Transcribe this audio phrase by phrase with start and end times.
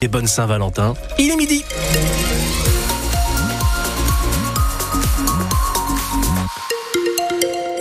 [0.00, 0.94] Et bonne Saint-Valentin.
[1.18, 1.64] Il est midi.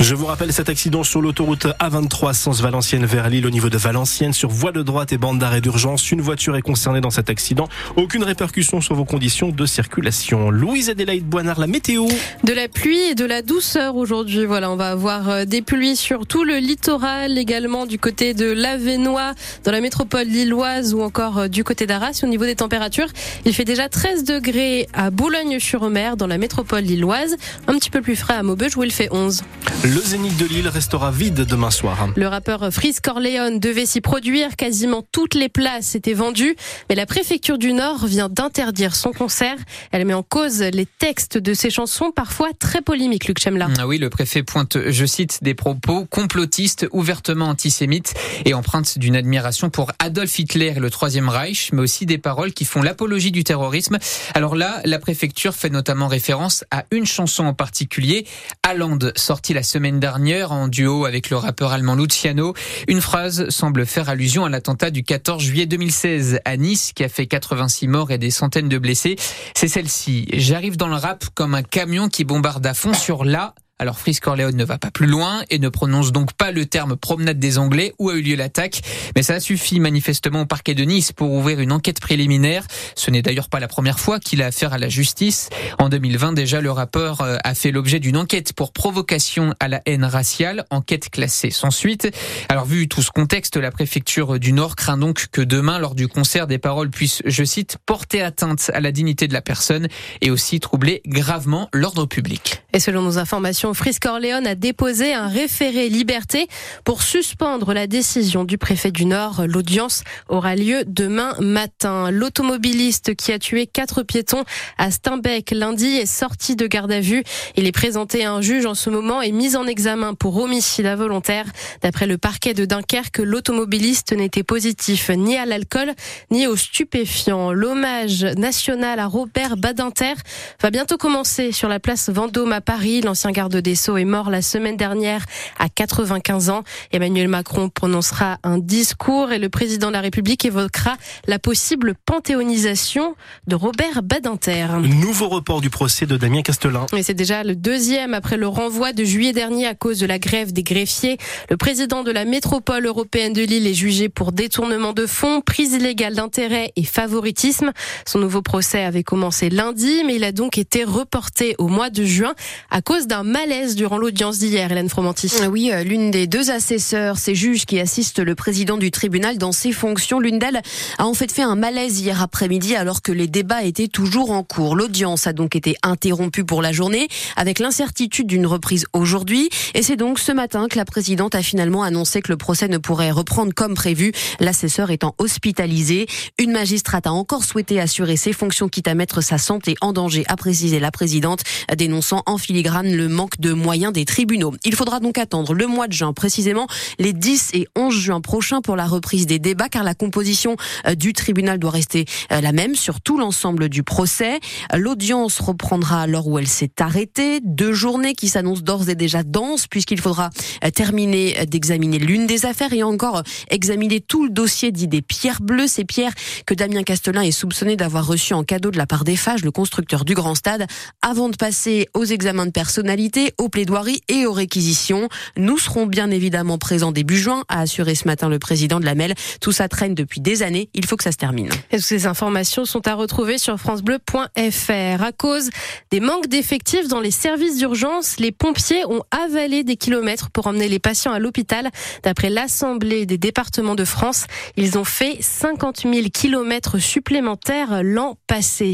[0.08, 3.78] Je vous rappelle cet accident sur l'autoroute A23 sens Valenciennes vers Lille au niveau de
[3.78, 6.14] Valenciennes sur voie de droite et bande d'arrêt d'urgence.
[6.14, 7.68] Une voiture est concernée dans cet accident.
[7.98, 10.50] Aucune répercussion sur vos conditions de circulation.
[10.50, 12.08] Louise Adélaïde Boinard, la météo.
[12.46, 14.46] De la pluie et de la douceur aujourd'hui.
[14.46, 18.50] Voilà, on va avoir euh, des pluies sur tout le littoral, également du côté de
[18.50, 19.34] l'Avenois,
[19.66, 22.22] dans la métropole lilloise ou encore euh, du côté d'Arras.
[22.24, 23.10] Au niveau des températures,
[23.44, 27.36] il fait déjà 13 degrés à Boulogne-sur-Mer dans la métropole lilloise.
[27.68, 29.44] Un petit peu plus frais à Maubeuge où il fait 11.
[29.84, 32.10] Le Zénith de Lille restera vide demain soir.
[32.16, 34.56] Le rappeur Freeze Corleone devait s'y produire.
[34.56, 36.56] Quasiment toutes les places étaient vendues.
[36.90, 39.56] Mais la préfecture du Nord vient d'interdire son concert.
[39.92, 43.70] Elle met en cause les textes de ses chansons, parfois très polémiques, Luc Chemla.
[43.80, 48.14] Ah oui, le préfet pointe, je cite, des propos complotistes, ouvertement antisémites
[48.46, 52.54] et empreintes d'une admiration pour Adolf Hitler et le Troisième Reich, mais aussi des paroles
[52.54, 53.98] qui font l'apologie du terrorisme.
[54.34, 58.28] Alors là, la préfecture fait notamment référence à une chanson en particulier,
[58.64, 62.54] Aland, sortie la semaine dernière en duo avec le rappeur allemand Luciano.
[62.88, 67.10] Une phrase semble faire allusion à l'attentat du 14 juillet 2016 à Nice qui a
[67.10, 69.16] fait 86 morts et des centaines de blessés.
[69.56, 70.28] C'est celle-ci.
[70.34, 74.16] J'arrive dans le rap comme un camion qui bombarde à fond sur la alors Fris
[74.16, 77.60] Corleone ne va pas plus loin et ne prononce donc pas le terme promenade des
[77.60, 78.82] Anglais où a eu lieu l'attaque.
[79.16, 82.66] Mais ça suffit manifestement au parquet de Nice pour ouvrir une enquête préliminaire.
[82.96, 85.50] Ce n'est d'ailleurs pas la première fois qu'il a affaire à la justice.
[85.78, 90.06] En 2020 déjà, le rappeur a fait l'objet d'une enquête pour provocation à la haine
[90.06, 92.10] raciale, enquête classée sans suite.
[92.50, 96.08] Alors vu tout ce contexte, la préfecture du Nord craint donc que demain, lors du
[96.08, 99.88] concert, des paroles puissent, je cite, porter atteinte à la dignité de la personne
[100.22, 102.64] et aussi troubler gravement l'ordre public.
[102.74, 106.48] Et selon nos informations, Fris Corleone a déposé un référé liberté
[106.84, 109.44] pour suspendre la décision du préfet du Nord.
[109.48, 112.12] L'audience aura lieu demain matin.
[112.12, 114.44] L'automobiliste qui a tué quatre piétons
[114.78, 117.24] à Steinbeck lundi est sorti de garde à vue.
[117.56, 120.86] Il est présenté à un juge en ce moment et mis en examen pour homicide
[120.86, 121.46] involontaire.
[121.82, 125.94] D'après le parquet de Dunkerque, l'automobiliste n'était positif ni à l'alcool
[126.32, 127.52] ni aux stupéfiants.
[127.52, 130.14] L'hommage national à Robert Badinter
[130.62, 133.02] va bientôt commencer sur la place Vendôme à Paris.
[133.02, 135.26] L'ancien garde des Sceaux est mort la semaine dernière
[135.60, 136.64] à 95 ans.
[136.92, 140.96] Emmanuel Macron prononcera un discours et le président de la République évoquera
[141.28, 143.16] la possible panthéonisation
[143.48, 144.68] de Robert Badinter.
[144.82, 146.86] Nouveau report du procès de Damien Castelin.
[146.96, 150.20] Et c'est déjà le deuxième après le renvoi de juillet dernier à cause de la
[150.20, 151.18] grève des greffiers.
[151.50, 155.74] Le président de la métropole européenne de Lille est jugé pour détournement de fonds, prise
[155.74, 157.72] illégale d'intérêt et favoritisme.
[158.06, 162.04] Son nouveau procès avait commencé lundi, mais il a donc été reporté au mois de
[162.04, 162.34] juin
[162.70, 165.32] à cause d'un malaise durant l'audience d'hier, Hélène Fromanti.
[165.50, 169.54] Oui, euh, l'une des deux assesseurs, ces juges qui assistent le président du tribunal dans
[169.54, 170.62] ses fonctions, l'une d'elles
[170.98, 174.44] a en fait fait un malaise hier après-midi alors que les débats étaient toujours en
[174.44, 174.76] cours.
[174.76, 179.96] L'audience a donc été interrompue pour la journée avec l'incertitude d'une reprise aujourd'hui et c'est
[179.96, 183.54] donc ce matin que la présidente a finalement annoncé que le procès ne pourrait reprendre
[183.54, 186.08] comme prévu, l'assesseur étant hospitalisé.
[186.38, 190.26] Une magistrate a encore souhaité assurer ses fonctions quitte à mettre sa santé en danger,
[190.28, 191.44] a précisé la présidente,
[191.78, 194.54] dénonçant en filigrane le manque de moyens des tribunaux.
[194.64, 196.68] Il faudra donc attendre le mois de juin, précisément
[197.00, 200.56] les 10 et 11 juin prochains pour la reprise des débats, car la composition
[200.86, 204.40] euh, du tribunal doit rester euh, la même sur tout l'ensemble du procès.
[204.74, 207.40] L'audience reprendra l'heure où elle s'est arrêtée.
[207.44, 210.30] Deux journées qui s'annoncent d'ores et déjà denses, puisqu'il faudra
[210.64, 215.42] euh, terminer d'examiner l'une des affaires et encore examiner tout le dossier dit des pierres
[215.42, 216.14] bleues, ces pierres
[216.46, 220.06] que Damien Castelin est soupçonné d'avoir reçues en cadeau de la part d'Eiffage, le constructeur
[220.06, 220.68] du Grand Stade,
[221.02, 225.10] avant de passer aux examens de personnalité, aux plaidoiries et aux réquisitions.
[225.36, 228.96] Nous serons bien évidemment présents début juin, a assuré ce matin le président de la
[228.96, 229.14] MEL.
[229.42, 230.70] Tout ça traîne depuis des années.
[230.74, 231.50] Il faut que ça se termine.
[231.72, 235.04] Et toutes ces informations sont à retrouver sur francebleu.fr.
[235.04, 235.50] À cause
[235.92, 240.68] des manques d'effectifs dans les services d'urgence, les pompiers ont avalé des kilomètres pour emmener
[240.68, 241.70] les patients à l'hôpital.
[242.04, 248.74] D'après l'Assemblée des départements de France, ils ont fait 50 000 kilomètres supplémentaires l'an passé.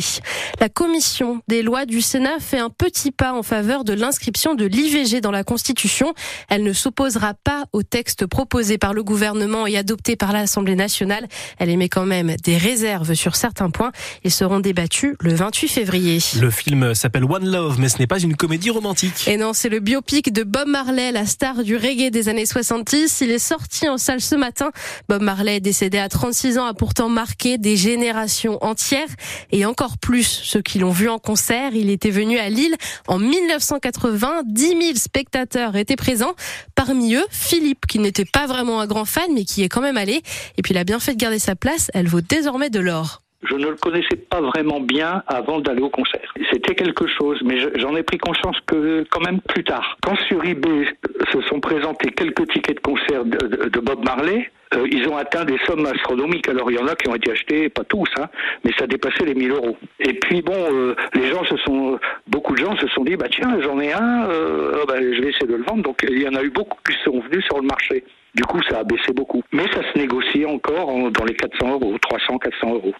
[0.59, 4.65] La commission des lois du Sénat fait un petit pas en faveur de l'inscription de
[4.65, 6.13] l'IVG dans la Constitution.
[6.49, 11.27] Elle ne s'opposera pas au texte proposé par le gouvernement et adopté par l'Assemblée nationale.
[11.59, 13.91] Elle émet quand même des réserves sur certains points.
[14.23, 16.17] Ils seront débattus le 28 février.
[16.39, 19.27] Le film s'appelle One Love, mais ce n'est pas une comédie romantique.
[19.27, 23.21] Et non, c'est le biopic de Bob Marley, la star du reggae des années 70.
[23.21, 24.71] Il est sorti en salle ce matin.
[25.09, 29.09] Bob Marley, décédé à 36 ans, a pourtant marqué des générations entières
[29.51, 31.75] et encore plus ceux qui l'ont vu en concert.
[31.75, 32.75] Il était venu à Lille
[33.07, 34.22] en 1980.
[34.45, 36.33] 10 000 spectateurs étaient présents.
[36.75, 39.97] Parmi eux, Philippe, qui n'était pas vraiment un grand fan, mais qui est quand même
[39.97, 40.21] allé.
[40.57, 41.91] Et puis il a bien fait de garder sa place.
[41.93, 43.23] Elle vaut désormais de l'or.
[43.49, 46.33] Je ne le connaissais pas vraiment bien avant d'aller au concert.
[46.51, 49.97] C'était quelque chose, mais j'en ai pris conscience que quand même plus tard.
[50.01, 50.87] Quand sur eBay
[51.33, 55.57] se sont présentés quelques tickets de concert de, Bob Marley, euh, ils ont atteint des
[55.65, 56.47] sommes astronomiques.
[56.47, 58.27] Alors il y en a qui ont été achetés, pas tous, hein,
[58.63, 59.77] mais ça dépassait les 1000 euros.
[59.99, 63.27] Et puis bon, euh, les gens se sont, beaucoup de gens se sont dit, bah
[63.29, 65.83] tiens, j'en ai un, euh, bah, je vais essayer de le vendre.
[65.83, 68.03] Donc il y en a eu beaucoup qui sont venus sur le marché.
[68.35, 69.43] Du coup, ça a baissé beaucoup.
[69.51, 72.93] Mais ça se négocie encore dans les 400 euros, 300, 400 euros.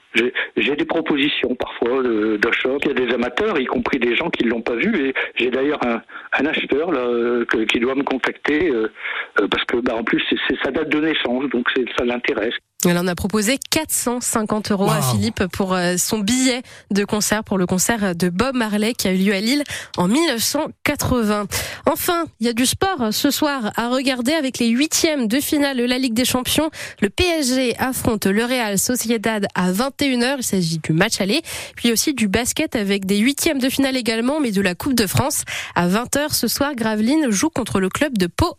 [0.57, 2.03] J'ai des propositions parfois
[2.37, 2.69] d'achat.
[2.81, 5.07] Il y a des amateurs, y compris des gens qui ne l'ont pas vu.
[5.07, 6.01] Et j'ai d'ailleurs un,
[6.39, 8.91] un, acheteur là, qui doit me contacter euh,
[9.39, 12.53] euh, parce que bah, en plus, c'est sa date de naissance, donc ça l'intéresse.
[12.85, 17.57] Elle en a proposé 450 euros à Philippe pour euh, son billet de concert pour
[17.57, 19.63] le concert de Bob Marley qui a eu lieu à Lille
[19.97, 21.45] en 1980.
[21.85, 25.77] Enfin, il y a du sport ce soir à regarder avec les huitièmes de finale
[25.77, 26.69] de la Ligue des Champions.
[27.01, 30.35] Le PSG affronte le Real Sociedad à 21h.
[30.39, 31.41] Il s'agit du match aller.
[31.75, 35.07] Puis aussi du basket avec des huitièmes de finale également, mais de la Coupe de
[35.07, 35.43] France.
[35.75, 38.57] À 20h ce soir, Gravelines joue contre le club de Pau